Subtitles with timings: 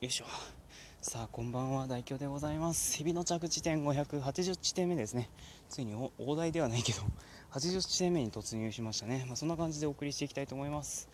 [0.00, 0.26] よいしょ。
[1.00, 1.88] さあこんばんは。
[1.88, 2.96] 大京でございます。
[2.96, 5.28] 日々の着地点580地点目ですね。
[5.68, 7.00] ついに大台ではないけど
[7.50, 11.08] 80地点目に突入しましたね、まあ、そんな感じでお送りしていきたいと思います。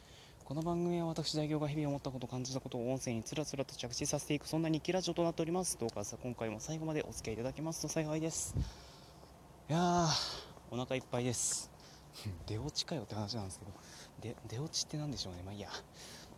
[0.45, 5.79] この番組は私大京が日々思ったこと感じたことを音声につらつらと着地させていくそんな日記ラジオとなっております。
[5.81, 8.55] どうかさ今回も最後までお付き合いいただけますと幸いです。
[9.71, 10.09] いやー
[10.71, 11.71] お腹いっぱいです。
[12.47, 13.73] 出落ちかよって話なんですけど。
[14.21, 15.43] で出落ちって何でしょうね。
[15.43, 15.71] まあいいや。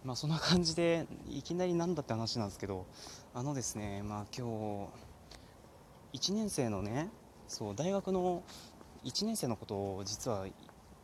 [0.07, 2.87] まあそんな感じでいきなりなんだって話なんですけど
[3.35, 4.89] あのですねまあ今
[6.13, 7.11] 日1年生のね
[7.49, 8.45] そう大学の
[9.05, 10.47] 1年生のことを実は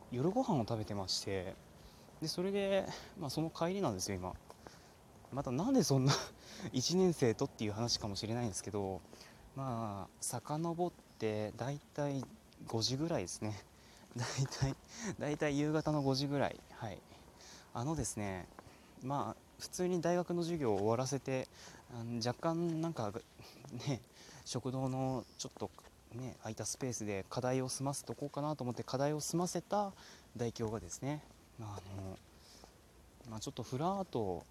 [0.09, 1.53] 夜ご飯を食べてまして
[2.21, 2.85] でそれで、
[3.19, 4.33] まあ、その帰りなんですよ今。
[5.33, 6.13] またなんでそんな
[6.71, 9.01] 1年生とっていう話かもしれないんですけど
[9.55, 12.23] まあ遡って大体
[12.67, 13.59] 5時ぐらいですね。
[14.15, 14.75] 大体
[15.19, 16.57] 大体夕方の5時ぐらい。
[16.71, 17.01] はい。
[17.73, 18.47] あのですね
[19.03, 21.47] まあ普通に大学の授業を終わらせて
[22.25, 23.11] 若干なんか
[23.87, 24.01] ね
[24.45, 25.69] 食堂のちょっと
[26.15, 29.91] ね空いたスペースで課題を済ませとこうかなと思って課題を済ませた
[30.35, 31.21] 代表がですね
[31.59, 32.17] あの、
[33.29, 34.43] まあ、ちょっとふらっと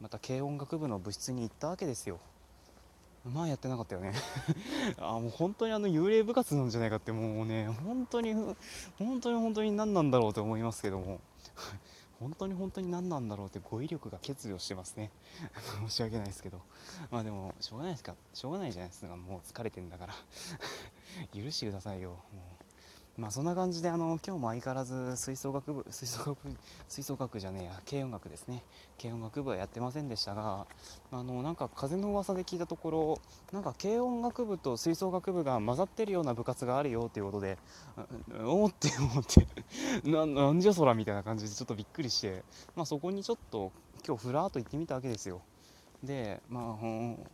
[0.00, 2.20] また軽音楽部の部室に行ったわけですよ。
[3.24, 4.14] まあやってなかったよね。
[4.98, 11.20] あもう本当にあの幽霊部活なんじゃないかってもうね本当に本当に本当に何なんだろうと思いますけども。
[12.20, 15.10] 本当に本当に何なんだろうって語彙力が欠如してますね。
[15.88, 16.60] 申し訳ないですけど。
[17.10, 18.16] まあでもしょうがないですか。
[18.34, 19.16] しょうがないじゃないですか。
[19.16, 20.14] もう疲れてんだから。
[21.32, 22.10] 許してくださいよ。
[22.10, 22.16] も
[22.60, 22.67] う。
[23.18, 26.38] まあそんな感じであの今日も相変わらず吹奏楽部吹奏楽
[26.88, 28.62] 吹奏楽じゃねえや軽音楽ですね。
[29.00, 30.66] 軽音楽部はやってませんでしたが
[31.10, 33.20] あのなんか風の噂で聞いたところ
[33.52, 37.58] なんか軽音楽部と吹奏楽部が混ざってるような部活があるよということで
[38.44, 39.48] おおって思って
[40.08, 42.44] ななんじゃそらみたいな感じでちょっとびっくりして、
[42.76, 43.72] まあ、そこにちょっと
[44.06, 45.42] 今日ふらっと行ってみたわけですよ。
[46.04, 47.26] でまあほん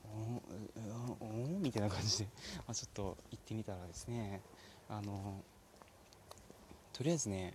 [1.21, 4.41] ほんみたいな感じで、まあ、ちょっと行ってみたらですね
[4.89, 5.43] あの
[6.95, 7.55] とりあえずね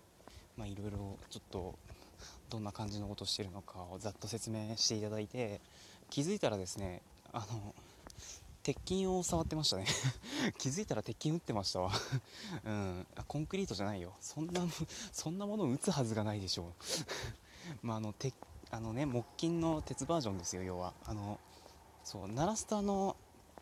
[0.55, 1.75] まあいろいろちょっと
[2.49, 5.61] どんな感じのことをしてるのかをざっと説明していただいて
[6.09, 7.01] 気づいたらですね
[7.31, 7.73] あの
[8.61, 9.85] 鉄筋を触ってましたね。
[10.59, 11.91] 気づいたら鉄筋打ってましたわ。
[12.65, 13.07] うん。
[13.27, 14.13] コンクリートじゃないよ。
[14.19, 14.61] そんな
[15.11, 16.73] そんなものを打つはずがないでしょう。
[17.81, 18.35] まああの鉄
[18.69, 20.93] あのね木琴の鉄バージョンですよ要は。
[21.05, 21.39] あの
[22.03, 23.15] そう鳴らすとあの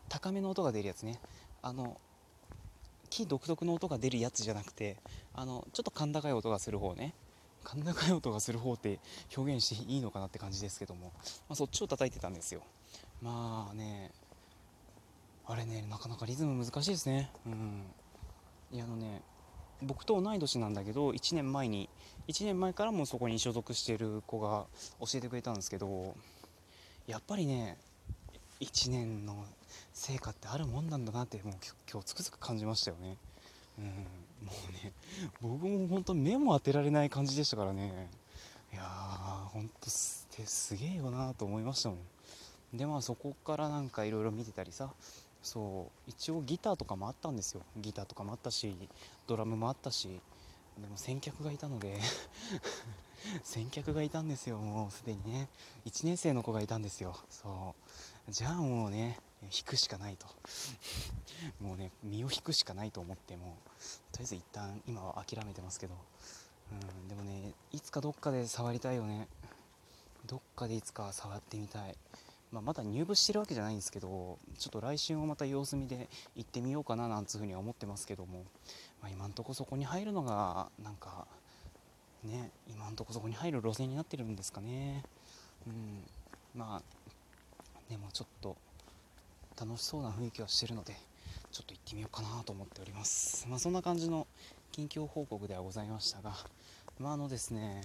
[0.08, 1.20] 高めの音が出るやつね。
[1.62, 2.00] あの
[3.08, 4.96] 木独特の音が出るやつじゃなくて
[5.34, 7.14] あのちょっと甲高い音がする方ね。
[7.64, 8.98] 甲高い音がする方って
[9.36, 12.62] 表現していいのかなって感じですけども、まあ、そっちを叩いてたんですよ。
[13.20, 14.10] まあね
[15.46, 17.30] あれねなかなかリズム難しいですね。
[17.46, 17.84] うん。
[18.72, 19.22] いやあのね
[19.82, 21.88] 僕と同い年なんだけど1年前に
[22.28, 24.66] 1年前からもそこに所属してる子が
[25.00, 26.14] 教えてくれたんですけど
[27.06, 27.78] やっぱりね
[28.60, 29.44] 1年の
[29.92, 31.54] 成果ってあるもんなんだなってもう
[31.90, 33.16] 今日つくづく感じましたよね。
[33.78, 34.92] うん、もうね
[35.40, 38.10] 僕も本当目も当てられない感じでしたからね。
[38.72, 41.96] いやー本当すすげえよなと思いましたも
[42.74, 42.76] ん。
[42.76, 44.90] でまあそこからなんかいろいろ見てたりさ。
[45.40, 47.62] そう一応ギターとかもあったんですよ。
[47.76, 48.74] ギターとかもあったし
[49.26, 50.20] ドラムもあったし。
[50.80, 51.98] でも先客がいたので
[53.42, 55.48] 先客がいたんですよもうすでにね。
[55.86, 57.16] 1年生の子がいたんですよ。
[57.30, 57.74] そ
[58.28, 58.32] う。
[58.32, 60.26] じゃあもうね引くしかないと。
[61.60, 63.56] もうね身を引くしかないと思っても
[64.12, 65.94] とりあえず一旦今は諦めてますけど。
[66.70, 69.28] うんでもねいつかどっかで触りたいよね。
[70.26, 71.96] どっかでいつか触ってみたい、
[72.52, 76.06] まあ、まだ入部してるわけじゃないんですけどちょっと来週もまた様子見で
[76.36, 78.44] 行ってみようかななんつうふうには思ってますけども、
[79.00, 81.26] まあ、今んとこそこに入るのがなんか
[82.24, 85.04] ね今んとこそこに入る路線になってるんですかね。
[85.66, 86.04] うん。
[86.54, 88.56] まあでもちょっと
[89.60, 90.94] 楽しそうな雰囲気はしてるので
[91.50, 93.46] ちょっと行ってみようかなと思っております。
[93.48, 94.26] まあ、そんな感じの
[94.72, 96.32] 近況報告ではございましたが
[96.98, 97.82] まああのですね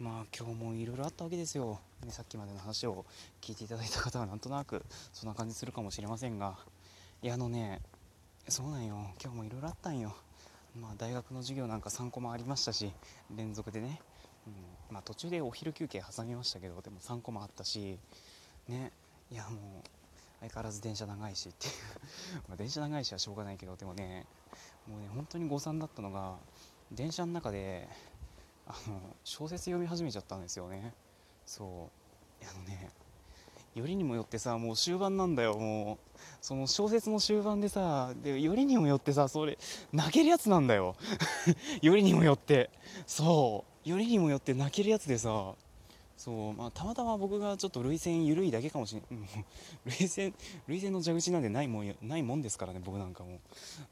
[0.00, 3.04] まあ今日もいろいろあったわけですよ、ね、さっきまでの話を
[3.40, 6.56] 聞いていただいた方はなんとなくそんな感じするかもしれませんが
[7.22, 7.80] いやあのね
[8.48, 8.96] そうなんよ。
[9.22, 10.14] 今日もいろいろあったんよ。
[10.78, 12.92] まあ大学の授業なんか3コマありましたし
[13.34, 14.00] 連続でね、
[14.46, 14.54] うん
[14.94, 17.98] まあ、途中でお昼休憩挟みましたけどでも3コマあったし
[18.68, 18.92] ね。
[19.30, 19.88] いやもう
[20.40, 21.72] 相変わらず電車長いしっていう。
[22.48, 24.26] ま電車長いしはしょうがないけどでもね
[24.86, 26.38] もうね本当に誤算だったのが
[26.90, 27.88] 電車の中で
[28.66, 30.94] あの小説読み始めちゃったんですよね。
[31.46, 31.64] そ
[32.42, 32.44] う。
[32.44, 32.90] あのね
[33.74, 35.54] よりにもよってさもう終盤なんだよ。
[35.56, 39.58] もうその小説の終盤でさでよりにもよってさそれ
[39.92, 40.96] 泣けるやつなんだよ。
[41.80, 42.70] よりにもよって。
[43.06, 43.88] そう。
[43.88, 45.54] よりにもよって泣けるやつでさ
[46.16, 46.52] そう。
[46.52, 49.28] まあ、たまたま僕がちょっと涙腺緩いだけかもしれない、
[49.86, 50.34] 涙腺
[50.68, 53.40] 涙腺の蛇口なんでないもんないもんですからね僕なんかも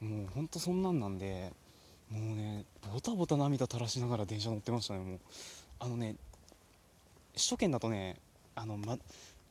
[0.01, 1.53] もうほんとそんなんなんで。
[2.11, 5.21] もうねボタボタ涙垂らしながら電車乗ってましたねもう。
[5.79, 6.17] あのね
[7.35, 8.17] 首都圏だとね
[8.55, 8.99] あの、ま、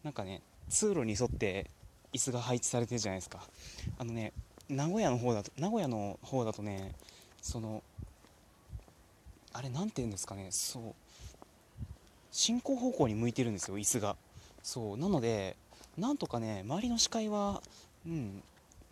[0.03, 1.69] なんかね通路に沿って
[2.13, 3.41] 椅子が配置されてるじゃないですか。
[3.97, 4.33] あのね
[4.69, 6.93] 名古屋の方だと名古屋の方だとね
[7.41, 7.83] その
[9.53, 10.93] あれ何て言うんですかねそう
[12.31, 14.15] 進行方向に向いてるんですよ椅子が。
[14.61, 15.55] そうなので
[15.97, 17.61] なんとかね周りの視界は
[18.05, 18.43] うん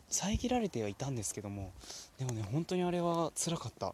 [0.10, 1.72] 遮られてはいたんですけども
[2.18, 3.94] でもね本当にあれは辛かった。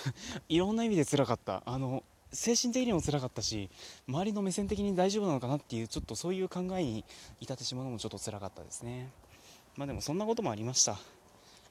[0.48, 1.62] いろんな意味で辛かった。
[1.66, 3.70] あの精神的にも辛かったし
[4.08, 7.04] 周りの目線的に大丈夫なのかなっていうちょっとそういう考えに
[7.40, 9.10] 至ってしまうのもちょっと辛かったですね。
[9.76, 10.98] まあでもそんなこともありました。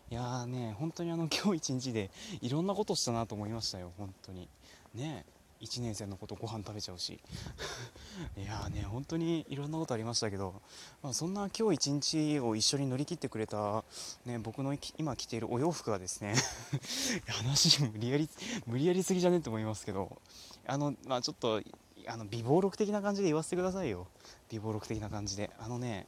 [0.10, 2.12] いやーね本当にあの今日一日で
[2.42, 4.48] いろんなことしたなと思いましたよ本当に。
[4.94, 5.26] ね
[5.64, 7.14] 1年生のことご飯食べちゃうし。
[8.38, 10.62] いやーね本当にいろんなことありましたけど、
[11.02, 13.84] まあ、そんな今日一日を一緒に乗り切ってくれた、
[14.26, 16.36] ね、僕の今着ているお洋服がですね
[17.28, 18.30] 話無理やり
[18.66, 20.22] 無理やりすぎじゃねって思いますけど。
[20.66, 21.62] あのまあちょっと
[22.08, 24.08] あの美貌録的な感じで言わせてくださいよ。
[24.50, 25.50] 美貌録的な感じで。
[25.60, 26.08] あのね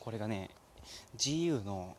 [0.00, 0.50] これがね
[1.16, 1.96] GU の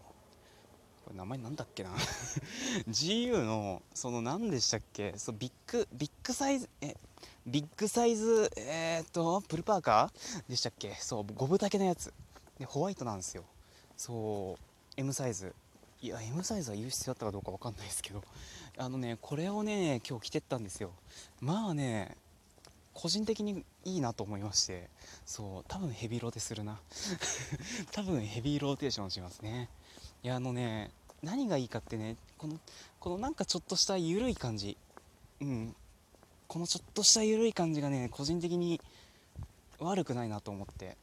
[1.05, 1.89] これ名前なんだっけな。
[2.89, 5.13] GU のその何でしたっけ？
[5.17, 6.95] そうビッグビッグサイズえ
[7.45, 10.49] ビッグサイズえー、っとプルパーカー？
[10.49, 10.95] でしたっけ？
[10.99, 12.13] そう五分丈のやつ。
[12.59, 13.43] でホワイトなんですよ。
[13.97, 14.63] そう
[14.97, 15.53] M サイズ。
[16.01, 18.21] いや M サイズは言う必要あったかどうか分かんないですけど。
[18.77, 20.91] あのねこれをね今日着てったんですよ。
[21.41, 22.17] まあね
[22.93, 24.89] 個人的にいいなと思いまして。
[25.25, 26.79] そう多分ヘビーローテするな。
[27.91, 29.69] 多分ヘビーローテーションしますね。
[30.23, 30.91] いやあのね
[31.21, 32.59] 何がいいかってねこの
[32.99, 34.77] このなんかちょっとした緩い感じ。
[35.41, 35.75] うん。
[36.47, 38.79] このちょっとした緩い感じがね個人的に
[39.79, 40.97] 悪くないなと思って。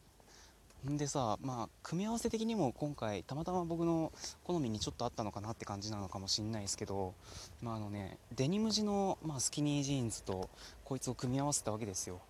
[0.85, 4.13] でさまあ組み合わせ的にも今回たまたま僕の
[4.45, 7.15] 好みにちょっとあったのかなって感じなのかもしんないですけど
[7.63, 10.49] まああのねデニム地の、まあ、スキニージーンズと
[10.85, 12.21] こいつを組み合わせたわけですよ。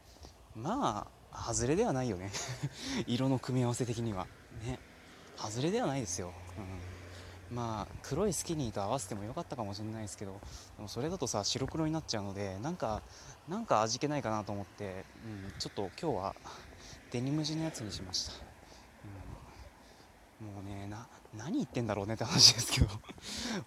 [0.56, 2.32] まあ外れではないよね。
[3.06, 4.26] 色の組み合わせ的には。
[4.64, 4.80] ね。
[5.40, 6.32] 外れではないですよ、
[7.50, 10.38] うん、まあ黒いスキニーと合わせてもよかったかもしれないですけど
[10.76, 13.00] でもそれだとさ白黒になっちゃうのでなんか
[13.48, 16.36] なんか味気ないかなと思って、うん、ちょっと今日は
[17.10, 18.32] デニム地のやつにしました、
[20.42, 22.88] うん、もうねな何言ってんだろうねって話ですけど。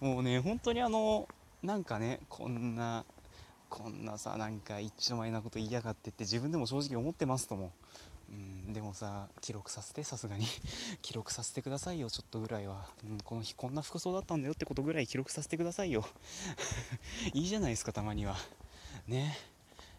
[0.00, 1.28] もうね本当にあの
[1.62, 3.04] なんかねこんな
[3.70, 7.72] こんなさなんか一丁前なこと言いやがってって自分でも正直思ってますとも。
[8.30, 10.46] うん、でもさ記録させてさすがに。
[11.00, 16.04] 記録させてくださいよちょっとぐらいは、うん、この日こんな服装だったんだよってことぐらい記録させてくださいよ。
[17.32, 18.36] いいじゃないですかたまには。
[19.06, 19.38] ね。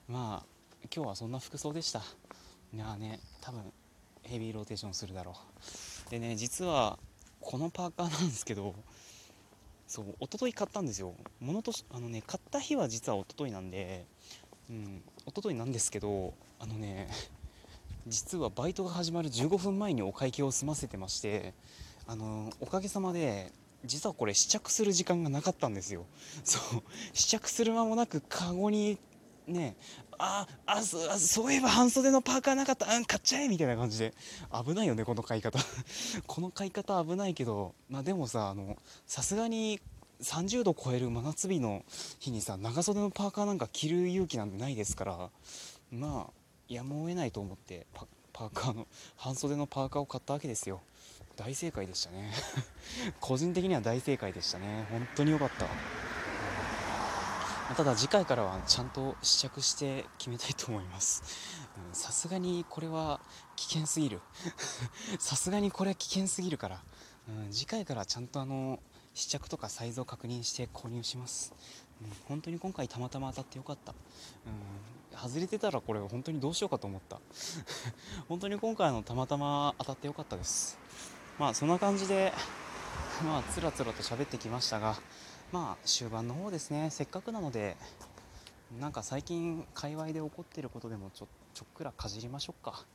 [0.07, 0.55] まあ
[0.93, 2.03] 今日はそんな服装でした。
[2.75, 3.61] いやね多分
[4.23, 5.33] ヘビーローテーションするだろ
[6.07, 6.09] う。
[6.09, 6.99] でね実は
[7.39, 8.75] このパーカーなんですけど
[9.87, 11.13] そう一昨日買ったんですよ。
[11.39, 14.05] 物とあのね買った日は実は一昨日なんで
[14.69, 17.07] うん一昨日なんですけどあのね
[18.07, 21.53] 実はバイトが始まる15分前にお会計を済ませてまして
[22.07, 23.53] あのおかげさまで
[23.85, 26.05] 実はこれ試着する時間がなかったんですよ。
[26.43, 26.83] そう
[27.13, 28.97] 試着する間もなくカゴに
[29.47, 29.75] ね
[30.17, 32.93] ああそういえば半袖のパーカーなかった。
[32.95, 33.47] うん買っちゃえ。
[33.47, 34.13] みたいな感じで。
[34.65, 35.59] 危ないよねこの買い方。
[36.25, 37.75] この買い方危ないけど。
[37.89, 39.81] まあでもさあのさすがに
[40.21, 41.83] 30度超える真夏日の
[42.19, 45.29] 日にさ長袖のパーカーなんか着る勇気なんてないですから。
[45.91, 46.33] まあ
[46.67, 50.81] やむを得ないと思ってパパーカーの半袖のパーカーを買ったわけですよ。
[51.35, 52.31] 大正解でしたね。
[53.19, 54.87] 個人的には大正解でしたね。
[54.89, 55.67] 本当に良かった。
[57.73, 61.23] ただ次回からはちゃんと試着して決めたいと思います。
[61.93, 63.19] さすがにこれは
[63.55, 64.21] 危険すぎる。
[65.19, 66.83] さすがにこれは危険すぎるから、
[67.27, 68.79] うん、次回からちゃんとあの
[69.13, 71.53] 試着とかサイズを確認して購入します、
[72.01, 77.21] うん、本当に今回たまたま当たってよかった、うん外れてたらこれ本当にどうしようかと思った。
[78.27, 80.77] 本当に今回のたまたま当たってよかったです。
[81.39, 82.33] まあそんな感じで
[83.23, 84.97] まあつらつらと喋ってきましたが
[85.51, 86.89] まあ終盤の方ですね。
[86.91, 87.77] せっかくなので
[88.79, 92.85] なんか最近界隈で起こってることでもちょちょっくらかじりましょうか。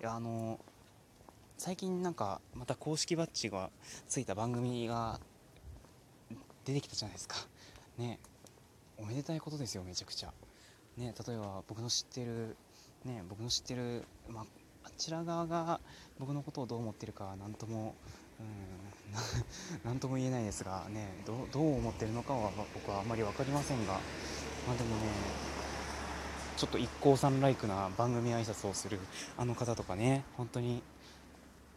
[0.00, 0.58] いやあの
[1.56, 3.70] 最近なんかまた公式バッジが
[4.08, 5.20] ついた番組が
[6.64, 7.36] 出てきたじゃないですか。
[7.98, 8.18] ね。
[8.96, 10.32] おめでたいことですよめちゃくちゃ。
[10.96, 12.56] ね、例えば僕の知ってる、
[13.04, 14.44] ね、僕の知ってる、まあ、
[14.84, 15.80] あちら側が
[16.18, 17.94] 僕のことをどう思ってるか何とも、
[19.84, 23.98] 何とも言えないですが、ね、どどう思ってるのかは僕はあんまり分かりませんが、ま
[24.74, 25.10] あ、でもね
[26.56, 28.98] ちょっと一行さんライクな番組挨拶をする
[29.36, 30.82] あの方とかね本当に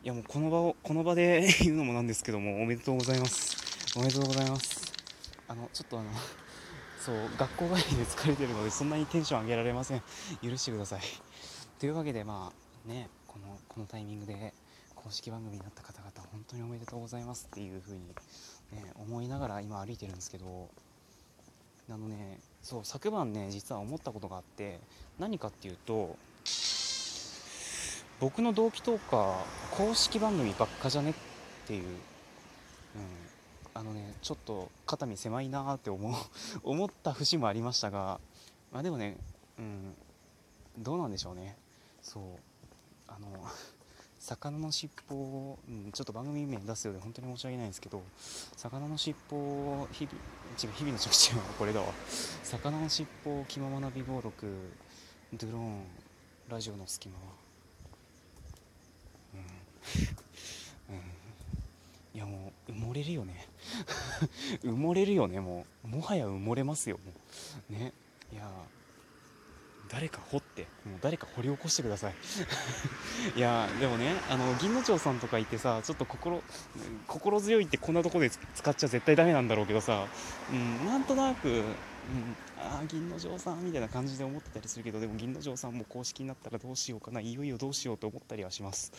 [0.03, 3.55] いやもうこの場をこの場で 言うのもなんですけどもおめでとうございます。
[3.95, 4.91] おめでとうございます。
[5.47, 6.09] あのちょっとあの
[6.99, 10.01] そう学校帰りで疲れてるのでそんなにテンション上げられません。
[10.41, 11.01] 許してください。
[11.77, 14.55] というわけでまあねこのこのタイミングで
[15.03, 18.01] 公式番組になった方々本当におめでとうございますっていう風に
[18.71, 20.69] ね思いながら今歩いてるんですけど
[21.89, 24.79] あのねそう昨晩ね実は思ったことがあって
[25.19, 26.15] 何かっていうと
[28.19, 29.35] 僕の同期トーカー
[29.71, 31.13] 公式番組ばっかじゃねっ
[31.67, 31.91] ていう、うん、
[33.73, 36.13] あのねちょっと肩身狭いなーって思う
[36.63, 38.19] 思った節もありましたが
[38.71, 39.17] まあでもね
[39.57, 39.95] うん
[40.77, 41.57] どうなんでしょうね。
[42.01, 42.23] そう
[43.07, 43.27] あの
[44.21, 48.03] 魚の尻尾を、うん、ちょっと番組名出すようで本当に申し訳ないんですけど
[48.55, 50.15] 魚の尻尾を日々
[50.61, 51.87] 違う日々の着地はこれだわ。
[52.43, 54.71] 魚の尻尾気ままな美貌録
[55.33, 55.83] ドローン
[56.49, 57.17] ラジオの隙間。
[57.17, 57.23] は
[60.89, 61.03] うん、うん、
[62.13, 63.47] いやもう埋もれるよね。
[64.61, 65.87] 埋もれるよねもう。
[65.87, 67.11] もはや埋もれますよも
[67.71, 67.73] う。
[67.73, 67.91] ね。
[68.31, 68.47] いや
[69.91, 72.13] 誰か掘ってもう誰か掘り起こしてください。
[73.35, 76.41] いやでもねあの銀の町さんとかいてさちょっと心
[77.07, 80.05] 心強いってこんなとこで使っちゃ絶対ダメなんだろうけどさ、
[80.49, 81.63] うん、なんとなく
[82.09, 87.21] うん、ああ銀の城さんみたいな感じで思ってたりするけどでも銀の城さんも公式になったらどうしようかな。
[87.21, 88.91] いよいよどうしようと思ったりはします、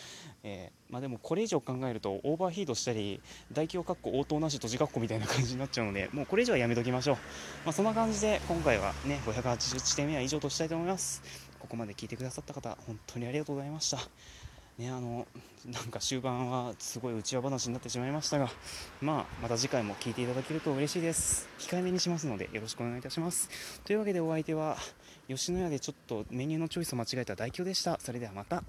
[0.42, 3.20] えー、まあ、でもこれ以上考えるとオーバーヒートしたり
[3.52, 7.16] 大凶括弧応答なし閉じ括弧みたいな感じになっちゃうのでもうこれ以上はやめときましょう、
[7.64, 11.22] まあ、そんな感じで今回はね580地点目は以上としたいと思います。
[11.62, 13.98] ここまで聞いてくださった方本当にありがとうございました。
[14.82, 15.28] ね、あの
[15.64, 18.50] なんか終盤はすごい内輪話になってしまいましたが、
[19.00, 21.48] まあ、また次回も聞いていただけると嬉しいです。
[21.60, 23.48] 控えめにしますのでよろしくお願いいたします。
[23.84, 24.76] というわけでお相手は
[25.28, 28.00] 吉野家でちょっとメニューのチョイスを間違えた代表でした。
[28.00, 28.64] それではまた。